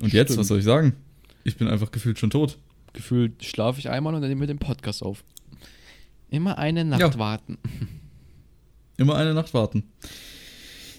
[0.00, 0.38] Und jetzt, Stimmt.
[0.40, 0.94] was soll ich sagen?
[1.42, 2.56] Ich bin einfach gefühlt schon tot.
[2.92, 5.24] Gefühlt schlafe ich einmal und dann nehmen wir den Podcast auf.
[6.30, 7.18] Immer eine Nacht Ja.
[7.18, 7.58] warten.
[8.96, 9.84] Immer eine Nacht warten.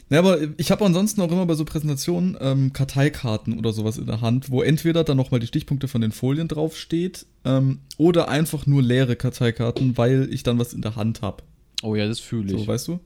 [0.10, 4.08] Ja, aber ich habe ansonsten auch immer bei so Präsentationen ähm, Karteikarten oder sowas in
[4.08, 8.66] der Hand, wo entweder dann nochmal die Stichpunkte von den Folien draufsteht ähm, oder einfach
[8.66, 11.44] nur leere Karteikarten, weil ich dann was in der Hand habe.
[11.82, 12.60] Oh ja, das fühle ich.
[12.60, 13.00] So, weißt du?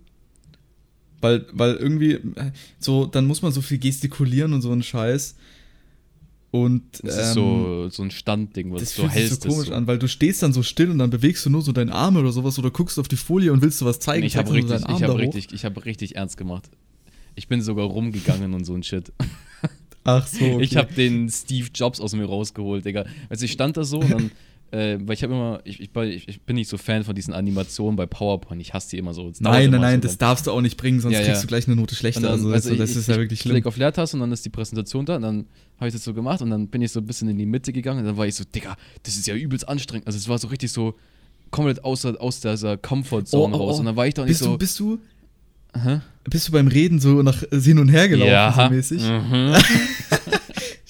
[1.22, 5.36] Weil, weil irgendwie, äh, so, dann muss man so viel gestikulieren und so ein Scheiß.
[6.56, 9.42] Und das ist ähm, so, so ein Standding, was das fühlt sich hältst.
[9.42, 11.74] so komisch an, weil du stehst dann so still und dann bewegst du nur so
[11.74, 14.26] deinen Arm oder sowas oder guckst auf die Folie und willst du was zeigen.
[14.26, 15.18] Ich habe richtig, so ich hoch.
[15.18, 16.70] richtig, ich habe richtig ernst gemacht.
[17.36, 19.12] Ich bin sogar rumgegangen und so ein Shit.
[20.06, 20.64] Ach so, okay.
[20.64, 23.04] Ich habe den Steve Jobs aus mir rausgeholt, Digga.
[23.28, 24.32] Also ich stand da so und dann,
[24.72, 27.34] äh, weil ich habe immer, ich, ich, ich, ich bin nicht so Fan von diesen
[27.34, 28.62] Animationen bei PowerPoint.
[28.62, 29.32] Ich hasse die immer so.
[29.40, 31.28] Nein, nein, nein, so das darfst du auch nicht bringen, sonst Ja, ja.
[31.28, 32.22] kriegst du gleich eine Note schlechter.
[32.22, 33.66] Dann, also, also also, das ich, ist ja ich wirklich schlimm.
[33.66, 35.46] auf Leertaste und dann ist die Präsentation da und dann
[35.78, 37.72] habe ich das so gemacht und dann bin ich so ein bisschen in die Mitte
[37.74, 40.08] gegangen und dann war ich so, Digga, das ist ja übelst anstrengend.
[40.08, 40.96] Also es war so richtig so
[41.52, 43.80] komplett außer, aus dieser Comfortzone Oh, oh, raus oh.
[43.80, 44.52] und dann war ich doch nicht Bist so.
[44.54, 45.00] du, bist du,
[45.74, 46.00] Hä?
[46.30, 49.02] bist du beim Reden so nach hin und her gelaufen, ja, so mäßig?
[49.04, 49.54] Mhm.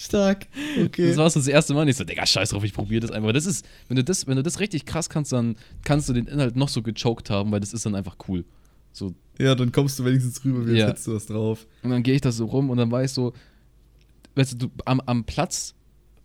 [0.05, 0.47] Stark.
[0.85, 1.07] Okay.
[1.09, 1.81] Das war so das erste Mal.
[1.83, 3.33] Und ich so, Digga, scheiß drauf, ich probiere das einfach.
[3.33, 6.27] Das ist, wenn du das, wenn du das richtig krass kannst, dann kannst du den
[6.27, 8.45] Inhalt noch so gechoked haben, weil das ist dann einfach cool.
[8.93, 10.87] So, Ja, dann kommst du wenigstens rüber, wie Ja.
[10.87, 11.67] hättest du was drauf.
[11.83, 13.33] und dann gehe ich da so rum und dann war ich so,
[14.35, 15.73] weißt du, du am, am Platz,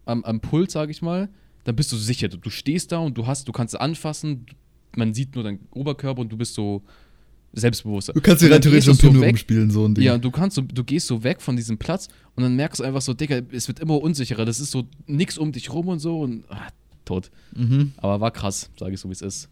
[0.06, 1.28] am, am Pult, sag ich mal,
[1.64, 2.28] dann bist du sicher.
[2.28, 4.46] Du, du stehst da und du hast, du kannst anfassen,
[4.96, 6.82] man sieht nur deinen Oberkörper und du bist so
[7.52, 8.12] selbstbewusster.
[8.12, 10.04] Du kannst dir rein theoretisch am weg, rumspielen, so ein Ding.
[10.04, 12.84] Ja, du kannst so, du gehst so weg von diesem Platz und dann merkst du
[12.84, 14.44] einfach so, Digga, es wird immer unsicherer.
[14.44, 16.68] Das ist so nix um dich rum und so und ah,
[17.04, 17.30] tot.
[17.56, 17.92] Mhm.
[17.96, 19.48] Aber war krass, sage ich so, wie es ist.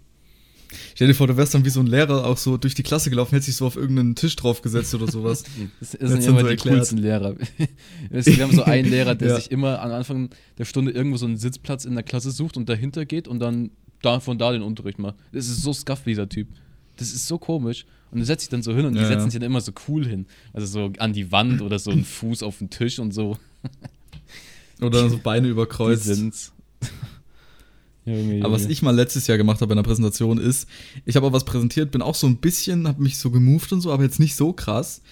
[0.94, 3.08] Stell dir vor, du wärst dann wie so ein Lehrer auch so durch die Klasse
[3.08, 5.44] gelaufen, hättest dich so auf irgendeinen Tisch draufgesetzt oder sowas.
[5.80, 6.76] Das, das sind immer sie die erklärt.
[6.76, 7.37] coolsten Lehrer.
[8.11, 9.37] Wir haben so einen Lehrer, der Ja.
[9.37, 12.68] sich immer am Anfang der Stunde irgendwo so einen Sitzplatz in der Klasse sucht und
[12.68, 13.70] dahinter geht und dann
[14.02, 15.16] da, von da den Unterricht macht.
[15.32, 16.48] Das ist so scuff, dieser Typ.
[16.98, 17.87] Das ist so komisch.
[18.11, 19.72] Und er setzt sich dann so hin und die Ja, setzen sich dann immer so
[19.88, 20.26] cool hin.
[20.52, 23.37] Also so an die Wand oder so einen Fuß auf den Tisch und so.
[24.80, 26.04] Oder so Beine Die überkreuzt.
[26.04, 26.52] sind's.
[28.04, 30.66] Junge, Aber was ich mal letztes Jahr gemacht habe in der Präsentation ist,
[31.04, 33.80] ich habe auch was präsentiert, bin auch so ein bisschen, habe mich so gemoved und
[33.82, 35.02] so, aber jetzt nicht so krass.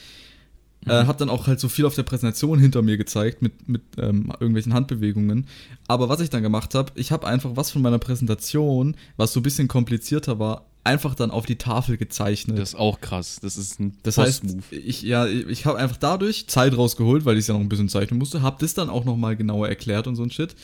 [0.87, 1.07] Äh, Mhm.
[1.09, 4.33] hab dann auch halt so viel auf der Präsentation hinter mir gezeigt mit, mit ähm,
[4.38, 5.46] irgendwelchen Handbewegungen.
[5.88, 9.40] Aber was ich dann gemacht habe, ich habe einfach was von meiner Präsentation, was so
[9.40, 12.59] ein bisschen komplizierter war, einfach dann auf die Tafel gezeichnet.
[12.59, 13.38] Das ist auch krass.
[13.42, 17.40] Das ist ein Das heißt, ich, ja, ich habe einfach dadurch Zeit rausgeholt, weil ich
[17.40, 20.16] es ja noch ein bisschen zeichnen musste, habe das dann auch nochmal genauer erklärt und
[20.16, 20.55] so ein Shit.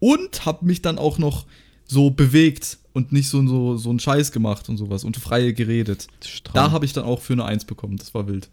[0.00, 1.44] Und habe mich dann auch noch
[1.86, 6.06] so bewegt und nicht so, so, so einen Scheiß gemacht und sowas und frei geredet.
[6.24, 6.54] Stramm.
[6.54, 8.48] Da habe ich dann auch für eine Eins bekommen, das war wild.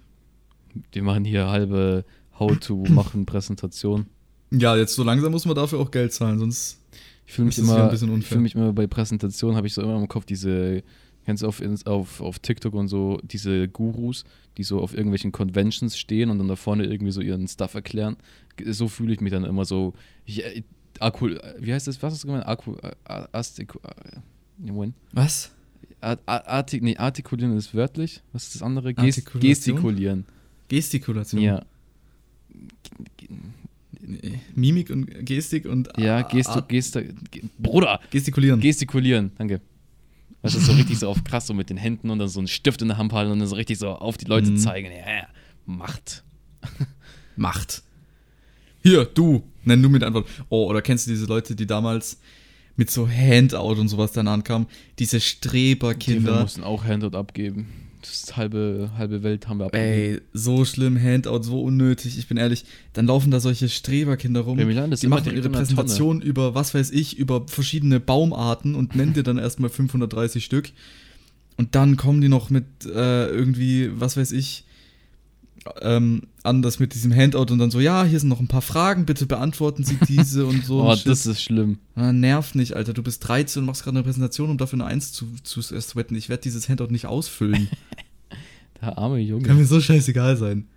[0.91, 2.03] Wir machen hier halbe
[2.39, 4.05] How-to-Machen-Präsentation.
[4.53, 6.77] Ja, jetzt so langsam muss man dafür auch Geld zahlen, sonst.
[7.25, 8.27] Ich fühle mich, immer- ein bisschen ich unfair.
[8.36, 10.84] fühl mich immer bei Präsentationen, habe ich so immer im Kopf diese,
[11.25, 14.23] kennst du auf, auf, auf TikTok und so, diese Gurus,
[14.57, 18.17] die so auf irgendwelchen Conventions stehen und dann da vorne irgendwie so ihren Stuff erklären.
[18.65, 19.93] So fühle ich mich dann immer so.
[20.25, 20.63] Ich, äh,
[20.99, 21.29] Akku,
[21.60, 22.01] wie heißt das?
[22.03, 22.45] Was hast du gemeint?
[22.47, 23.27] Akku, äh, äh,
[24.57, 24.93] Moment.
[25.13, 25.51] Was?
[26.01, 28.21] Art, Artik, nee, artikulieren ist wörtlich.
[28.34, 28.93] Was ist das andere?
[28.93, 30.25] Gestikulieren.
[30.67, 31.41] Gestikulation.
[31.41, 31.63] Ja.
[34.55, 38.60] Mimik und Gestik und Ja, A- Gesta, Ge- Bruder, Gestikulieren.
[38.60, 39.62] Gestikulieren, danke.
[40.41, 42.47] Das ist so richtig so auf krass, so mit den Händen und dann so einen
[42.47, 44.58] Stift in der Hand halten und dann so richtig so auf die Leute Mhm.
[44.58, 44.91] zeigen.
[44.91, 45.27] Ja, ja,
[45.65, 46.23] Macht.
[47.36, 47.84] Macht.
[48.84, 50.27] Hier, du, nenn du mir die Antwort.
[50.49, 52.19] Oh, oder kennst du diese Leute, die damals
[52.75, 54.67] mit so Handout und sowas dann ankamen?
[54.97, 56.41] Diese Streberkinder.
[56.41, 57.67] mussten auch Handout abgeben.
[58.01, 59.91] Das halbe, halbe Welt haben wir abgegeben.
[59.91, 62.65] Ey, so schlimm, Handout, so unnötig, ich bin ehrlich.
[62.93, 64.57] Dann laufen da solche Streberkinder rum.
[64.89, 69.13] Das die machen direkt ihre Präsentation über, was weiß ich, über verschiedene Baumarten und nennen
[69.13, 70.71] dir dann erstmal 530 Stück.
[71.57, 74.65] Und dann kommen die noch mit äh, irgendwie, was weiß ich,
[75.82, 79.06] ähm, anders mit diesem Handout und dann so, ja, hier sind noch ein paar Fragen,
[79.06, 80.82] bitte beantworten Sie diese und so.
[80.88, 81.08] oh, Shit.
[81.08, 81.78] das ist schlimm.
[81.95, 82.93] Ah, nerv nicht, Alter.
[82.93, 86.15] Du bist 13 und machst gerade eine Präsentation, um dafür eine Eins zu, zu sweaten.
[86.15, 87.69] Ich werde dieses Handout nicht ausfüllen.
[88.82, 89.43] Der arme Junge.
[89.47, 90.67] Kann mir so scheißegal sein.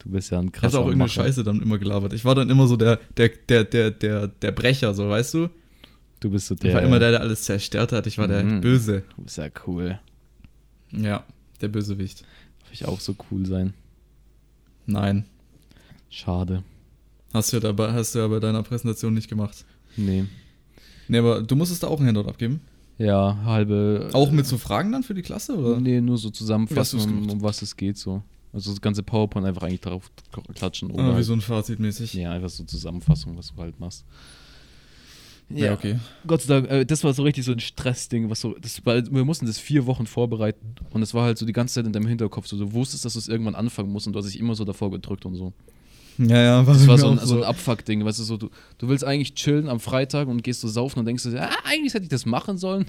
[0.00, 1.22] Du bist ja ein Ich krasser habe auch irgendeine Macher.
[1.24, 2.12] Scheiße dann immer gelabert.
[2.12, 5.48] Ich war dann immer so der, der, der, der, der, der Brecher, so, weißt du?
[6.18, 6.74] Du bist so Ich der.
[6.74, 8.06] war immer der, der alles zerstört hat.
[8.08, 8.60] Ich war der Mhm.
[8.60, 9.04] Böse.
[9.16, 10.00] Du bist ja cool.
[10.90, 11.24] Ja,
[11.60, 12.22] der Bösewicht.
[12.62, 13.74] Darf ich auch so cool sein?
[14.92, 15.24] Nein.
[16.08, 16.62] Schade.
[17.32, 19.64] Hast du ja dabei, hast du ja bei deiner Präsentation nicht gemacht.
[19.96, 20.24] Nee.
[21.08, 22.60] Nee, aber du musstest da auch ein Handout abgeben?
[22.98, 24.10] Ja, halbe.
[24.12, 25.80] Auch mit so Fragen dann für die Klasse, oder?
[25.80, 28.22] Nee, nur so zusammenfassen, um, um was es geht so.
[28.52, 30.10] Also das ganze PowerPoint einfach eigentlich drauf
[30.54, 30.90] klatschen.
[30.90, 32.14] Oder Ah, wie halt, so ein Fazit mäßig.
[32.14, 34.04] ja, einfach so Zusammenfassung, was du halt machst.
[35.52, 35.98] Ja, okay.
[36.26, 39.04] Gott sei Dank, äh, das war so richtig so ein Stressding, was so, das, weil
[39.10, 41.92] wir mussten das vier Wochen vorbereiten und es war halt so die ganze Zeit in
[41.92, 44.38] deinem Hinterkopf, so, du wusstest, dass du es irgendwann anfangen musst und du hast dich
[44.38, 45.52] immer so davor gedrückt und so.
[46.18, 48.88] Ja, ja, Das war so ein, auch so ein Abfuck-Ding, weißt du, so, du, du
[48.88, 52.04] willst eigentlich chillen am Freitag und gehst so saufen und denkst du, ah, eigentlich hätte
[52.04, 52.84] ich das machen sollen.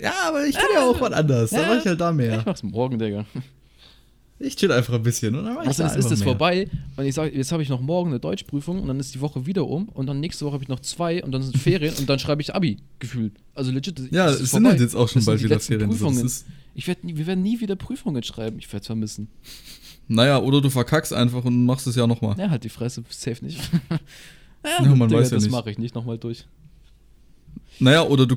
[0.00, 1.50] Ja, aber ich kann ja auch was anderes.
[1.50, 1.68] Da Ja.
[1.68, 2.42] mach ich halt da Ich mehr.
[2.44, 3.24] mach's morgen, Digga.
[4.44, 6.28] Ich chill einfach ein bisschen und dann mach ich Also da jetzt ist mehr.
[6.28, 9.20] vorbei und ich sage, jetzt habe ich noch morgen eine Deutschprüfung und dann ist die
[9.20, 11.94] Woche wieder um und dann nächste Woche habe ich noch zwei und dann sind Ferien
[11.98, 13.32] und dann schreibe ich Abi gefühlt.
[13.54, 14.00] Also legit.
[14.12, 15.90] Ja, es sind halt jetzt auch schon Das bald wieder Ferien.
[15.92, 16.26] So, Prüfungen.
[16.26, 18.58] ist, Ich werd wir werden nie wieder Prüfungen schreiben.
[18.58, 19.28] Ich werde es vermissen.
[20.08, 22.36] naja, oder du verkackst einfach und machst es ja nochmal.
[22.38, 23.58] Ja, halt die Fresse, safe nicht.
[24.64, 26.44] ja, Ja, man weiß ja das mache ich nicht nochmal durch.
[27.80, 28.36] Naja, oder du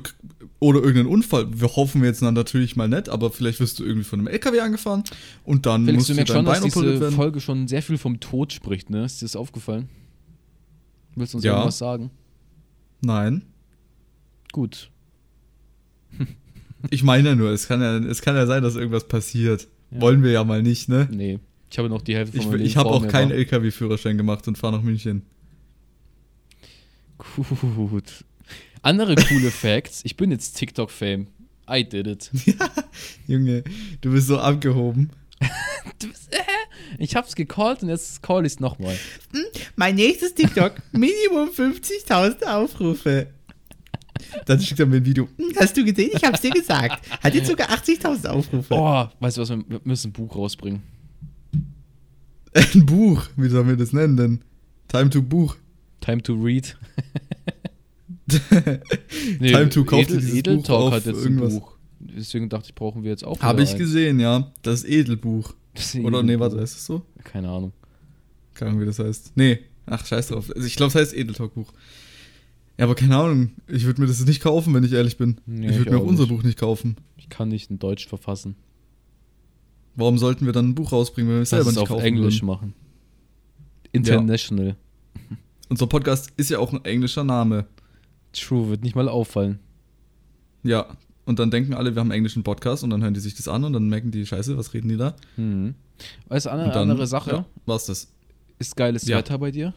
[0.60, 1.46] oder irgendeinen Unfall.
[1.50, 4.58] Wir hoffen jetzt dann natürlich mal nicht, aber vielleicht wirst du irgendwie von einem LKW
[4.60, 5.04] angefahren
[5.44, 7.14] und dann Felix, musst du du merkst dein schon, dass Bein operiert diese werden.
[7.14, 9.04] Folge schon sehr viel vom Tod spricht, ne?
[9.04, 9.88] Ist dir das aufgefallen?
[11.14, 11.52] Willst du uns Ja.
[11.52, 12.10] irgendwas sagen?
[13.00, 13.42] Nein.
[14.52, 14.90] Gut.
[16.90, 19.66] Ich meine ja nur, es kann ja, es kann ja sein, dass irgendwas passiert.
[19.90, 20.00] Ja.
[20.00, 21.08] Wollen wir ja mal nicht, ne?
[21.10, 21.40] Nee.
[21.72, 24.56] Ich habe noch die Hälfte Ich, von ich Leben habe auch keinen LKW-Führerschein gemacht und
[24.56, 25.22] fahre nach München.
[27.36, 28.24] Gut.
[28.88, 30.00] Andere coole Facts.
[30.04, 31.26] Ich bin jetzt TikTok-Fame.
[31.70, 32.30] I did it.
[33.26, 33.62] Junge,
[34.00, 35.10] du bist so abgehoben.
[35.98, 36.38] Du bist, äh,
[36.96, 38.96] ich hab's gecallt und jetzt call ich's nochmal.
[39.76, 43.26] Mein nächstes TikTok, Minimum 50.000 Aufrufe.
[44.46, 45.28] Dann schickt er mir ein Video.
[45.36, 46.10] "Hm, Hast du gesehen?
[46.14, 47.06] Ich hab's dir gesagt.
[47.22, 48.72] Hat jetzt sogar 80.000 Aufrufe.
[48.74, 50.82] Oh, weißt du was, wir wir müssen ein Buch rausbringen.
[52.54, 53.26] Ein Buch.
[53.36, 54.40] Wie sollen wir das nennen denn?
[54.88, 55.56] Time to Buch.
[56.00, 56.74] Time to read.
[59.38, 61.54] Time to kauf dir Edel, dieses Edel Talk auf hat jetzt irgendwas.
[61.54, 61.72] ein Buch.
[62.00, 63.78] Deswegen dachte ich, brauchen wir jetzt auch Habe ich eins.
[63.78, 64.52] gesehen, ja.
[64.62, 65.54] Das Edelbuch.
[65.74, 66.40] Das Oder nee, Edelbuch.
[66.40, 67.02] warte, ist das so?
[67.24, 67.72] Keine Ahnung.
[68.54, 69.32] Keine Ahnung, wie das heißt.
[69.34, 69.58] Nee.
[69.86, 70.50] Ach, scheiß drauf.
[70.54, 71.72] Also ich glaube, es heißt Edeltalk-Buch.
[72.78, 73.50] Ja, aber keine Ahnung.
[73.66, 75.40] Ich würde mir das nicht kaufen, wenn ich ehrlich bin.
[75.46, 76.30] Nee, ich würde mir auch auch unser nicht.
[76.32, 76.96] Buch nicht kaufen.
[77.16, 78.54] Ich kann nicht in Deutsch verfassen.
[79.96, 82.36] Warum sollten wir dann ein Buch rausbringen, wenn wir es selber nicht auf kaufen Englisch
[82.36, 82.46] würden?
[82.46, 82.74] machen.
[83.90, 84.76] International.
[85.68, 87.66] Unser Podcast ist ja auch ein englischer Name.
[88.32, 89.58] True, wird nicht mal auffallen.
[90.62, 90.96] Ja.
[91.24, 93.48] Und dann denken alle, wir haben einen englischen Podcast und dann hören die sich das
[93.48, 95.14] an und dann merken die, scheiße, was reden die da?
[95.36, 95.74] Mhm.
[96.28, 97.30] Weißt du, eine andere Sache.
[97.30, 98.08] Ja, war's das.
[98.58, 99.18] Ist geiles Ja.
[99.18, 99.74] Wetter bei dir?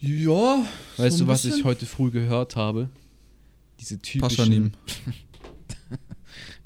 [0.00, 0.64] Ja.
[0.96, 2.88] Weißt so du, was ich heute früh gehört habe?
[3.78, 4.72] Diese Paschanim.
[4.86, 5.14] typischen.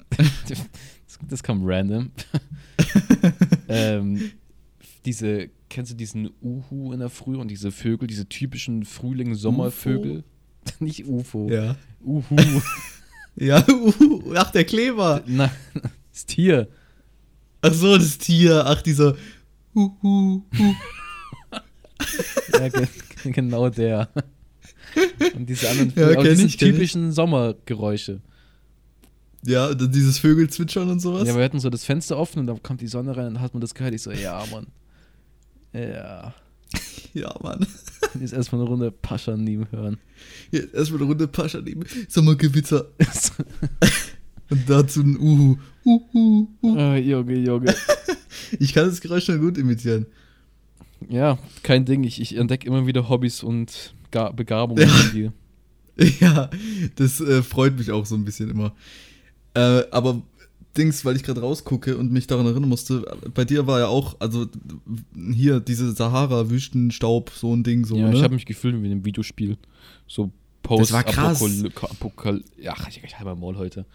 [0.47, 2.11] das, das kam random.
[3.67, 4.31] ähm,
[5.05, 10.23] diese, kennst du diesen Uhu in der Früh und diese Vögel, diese typischen Frühling-Sommervögel?
[10.79, 11.49] Nicht UFO.
[11.49, 11.75] Ja.
[12.03, 12.23] Uhu.
[13.37, 15.21] Ja, uh, ach, der Kleber.
[15.27, 15.51] Na,
[16.13, 16.69] das Tier.
[17.61, 18.63] Ach so, das Tier.
[18.65, 19.17] Ach, dieser.
[19.75, 20.73] Uh, uh, uh.
[22.53, 22.87] Ja, ge
[23.25, 24.07] genau der.
[25.35, 26.55] Und diese anderen Vögel, diese ich.
[26.55, 28.21] typischen Sommergeräusche.
[29.43, 31.27] Ja, dieses Vögelzwitschern und sowas.
[31.27, 33.43] Ja, wir hatten so das Fenster offen und dann kommt die Sonne rein und dann
[33.43, 33.93] hat man das gehört.
[33.93, 34.67] Ich so, ja, Mann.
[35.75, 36.33] Ja.
[37.13, 37.65] Ja, Mann.
[38.19, 39.99] Jetzt erstmal eine Runde Paschanim hören.
[40.51, 41.85] Jetzt erstmal eine Runde Pascha nehmen.
[42.09, 42.87] Sommergewitter.
[44.49, 45.55] Und dazu ein Uhu.
[45.85, 46.47] Uhu.
[46.61, 46.75] Uh.
[46.77, 47.73] oh, Junge, Junge.
[48.59, 50.07] Ich kann das Geräusch schon gut imitieren.
[51.07, 52.03] Ja, kein Ding.
[52.03, 54.89] Ich, ich entdecke immer wieder Hobbys und Ga Begabungen Ja.
[54.93, 55.33] von dir.
[56.19, 56.49] Ja,
[56.97, 58.75] das äh, freut mich auch so ein bisschen immer.
[59.53, 60.21] Äh, aber
[60.77, 64.15] Dings, weil ich gerade rausgucke und mich daran erinnern musste, bei dir war ja auch,
[64.19, 64.45] also
[65.33, 68.15] hier diese Sahara-Wüstenstaub, so ein Ding, so, ja, ne?
[68.15, 69.57] ich habe mich gefühlt wie in einem Videospiel.
[70.07, 70.31] So
[70.65, 71.43] Post Das war krass.
[71.81, 73.85] Apokal ja, ich, ich habe Maul heute.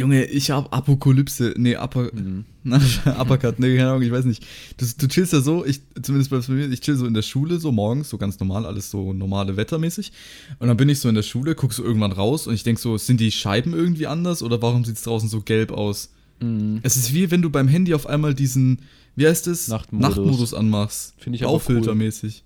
[0.00, 2.44] Junge, ich hab Apokalypse, nee, Apo, Mhm.
[3.18, 4.44] Uppercut, nee, keine Ahnung, ich weiß nicht.
[4.76, 7.58] Du, du chillst ja so, ich, zumindest bei mir, ich chill so in der Schule,
[7.58, 10.12] so morgens, so ganz normal, alles so normale Wettermäßig.
[10.58, 12.78] Und dann bin ich so in der Schule, guck so irgendwann raus und ich denk
[12.78, 16.10] so, sind die Scheiben irgendwie anders oder warum sieht's draußen so gelb aus?
[16.40, 16.80] Mhm.
[16.82, 18.80] Es ist wie wenn du beim Handy auf einmal diesen,
[19.16, 19.68] wie heißt es?
[19.68, 20.08] Nachtmodus.
[20.16, 21.14] Nachtmodus anmachst.
[21.18, 21.56] Finde ich aber cool.
[21.56, 22.44] Aufiltermäßig.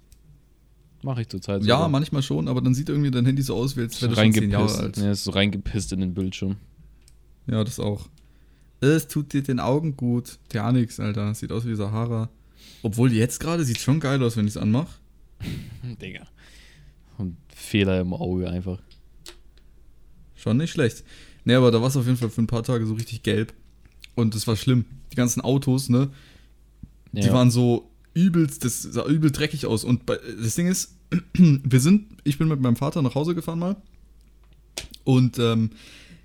[1.02, 1.88] Mache ich zurzeit Ja, sogar.
[1.88, 4.32] manchmal schon, aber dann sieht irgendwie dein Handy so aus, wie als wäre das schon
[4.32, 4.96] zehn Jahre alt.
[4.96, 6.56] Ja, ist so reingepisst in den Bildschirm.
[7.46, 8.08] Ja, das auch.
[8.80, 10.38] Es tut dir den Augen gut.
[10.52, 11.34] Ja, nix, Alter.
[11.34, 12.28] Sieht aus wie Sahara.
[12.82, 14.98] Obwohl jetzt gerade sieht schon geil aus, wenn ich es anmache.
[16.02, 16.26] Digga.
[17.18, 18.80] Und Fehler im Auge einfach.
[20.34, 21.04] Schon nicht schlecht.
[21.44, 23.52] Nee, aber da war es auf jeden Fall für ein paar Tage so richtig gelb.
[24.14, 24.84] Und das war schlimm.
[25.12, 26.10] Die ganzen Autos, ne?
[27.12, 27.32] Die Ja.
[27.32, 29.84] waren so übelst, das sah übel dreckig aus.
[29.84, 30.96] Und bei, das Ding ist,
[31.34, 33.76] wir sind, ich bin mit meinem Vater nach Hause gefahren mal.
[35.04, 35.70] Und ähm,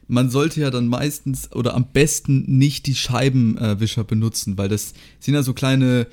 [0.09, 5.35] man sollte ja dann meistens oder am besten nicht die Scheibenwischer benutzen, weil das sind
[5.35, 6.07] ja so kleine,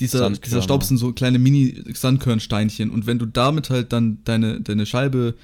[0.00, 2.88] dieser, dieser Staub sind so kleine Mini-Sandkörnsteinchen.
[2.90, 5.34] Und wenn du damit halt dann deine, deine Scheibe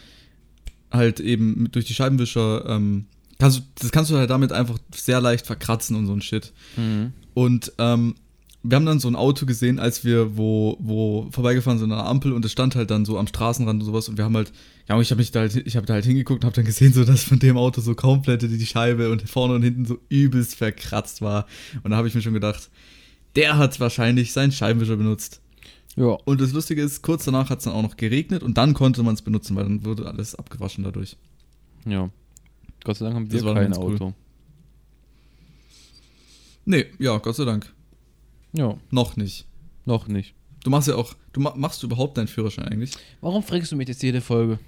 [0.91, 3.05] halt eben durch die Scheibenwischer, ähm,
[3.39, 6.55] kannst du, das kannst du halt damit einfach sehr leicht verkratzen und so ein Shit.
[6.79, 7.13] Mhm.
[7.35, 8.15] Und ähm,
[8.69, 12.07] wir haben dann so ein Auto gesehen, als wir wo, wo vorbeigefahren sind an der
[12.07, 14.53] Ampel und es stand halt dann so am Straßenrand und sowas und wir haben halt,
[14.89, 16.93] ja, ich habe mich da halt, ich habe da halt hingeguckt und habe dann gesehen,
[16.93, 20.57] so dass von dem Auto so komplett die Scheibe und vorne und hinten so übelst
[20.57, 21.47] verkratzt war.
[21.83, 22.71] Und da habe ich mir schon gedacht,
[23.37, 25.41] der hat wahrscheinlich seinen Scheibenwischer benutzt.
[25.95, 26.17] Ja.
[26.25, 29.03] Und das Lustige ist, kurz danach hat es dann auch noch geregnet und dann konnte
[29.03, 31.17] man es benutzen, weil dann wurde alles abgewaschen dadurch.
[31.87, 32.11] Ja.
[32.85, 33.95] Gott sei Dank haben Das wir dann kein ganz cool.
[33.95, 34.15] Auto.
[36.65, 37.73] Nee, ja, Gott sei Dank.
[38.57, 39.47] Ja, Noch nicht.
[39.85, 40.35] noch nicht.
[40.65, 42.93] Du machst ja auch, du ma machst du überhaupt deinen Führerschein eigentlich?
[43.21, 44.59] Warum fragst du mich jetzt jede Folge?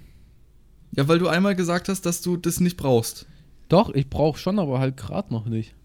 [0.95, 3.25] Ja, weil du einmal gesagt hast, dass du das nicht brauchst.
[3.67, 5.75] Doch, ich brauche schon, aber halt gerade noch nicht.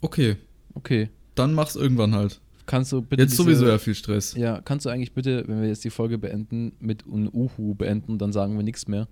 [0.00, 0.36] Okay,
[0.74, 1.10] Okay.
[1.34, 2.40] dann mach's irgendwann halt.
[2.66, 3.22] Kannst du bitte.
[3.22, 4.34] Jetzt diese- sowieso ja viel Stress.
[4.34, 8.18] Ja, kannst du eigentlich bitte, wenn wir jetzt die Folge beenden, mit un Uhu beenden,
[8.18, 9.08] dann sagen wir nichts mehr.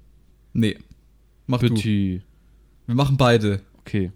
[0.52, 0.78] Nee.
[1.46, 1.70] Mach du.
[1.74, 2.22] Bitte.
[2.86, 3.60] Wir machen beide.
[3.78, 4.12] Okay.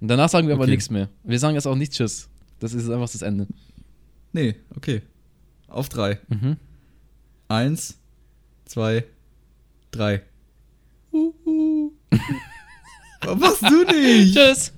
[0.00, 0.72] Und danach sagen wir aber Okay.
[0.72, 1.08] nichts mehr.
[1.24, 2.28] Wir sagen jetzt auch nicht Tschüss.
[2.58, 3.46] Das ist einfach das Ende.
[4.32, 5.02] Nee, okay.
[5.68, 6.18] Auf drei.
[6.28, 6.56] Mhm.
[7.48, 7.98] Eins,
[8.64, 9.04] zwei,
[9.90, 10.22] drei.
[11.12, 11.92] Uhu.
[13.22, 14.34] Warum machst du nicht?
[14.36, 14.72] Tschüss.